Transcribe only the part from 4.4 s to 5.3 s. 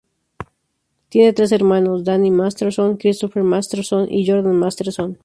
Masterson.